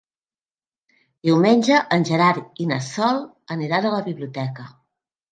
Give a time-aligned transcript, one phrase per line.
[1.27, 3.19] Diumenge en Gerard i na Sol
[3.57, 4.67] aniran a la biblioteca.